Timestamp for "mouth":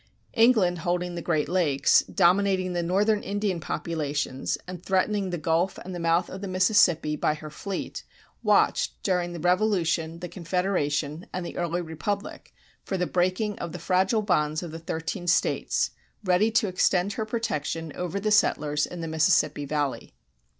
5.99-6.27